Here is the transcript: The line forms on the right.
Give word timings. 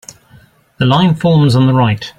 The 0.79 0.87
line 0.87 1.13
forms 1.13 1.55
on 1.55 1.67
the 1.67 1.75
right. 1.75 2.03